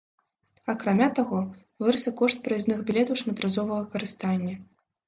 Акрамя 0.73 1.09
таго, 1.19 1.41
вырас 1.83 2.09
і 2.13 2.17
кошт 2.23 2.43
праязных 2.49 2.83
білетаў 2.89 3.23
шматразовага 3.25 3.83
карыстання. 3.95 4.53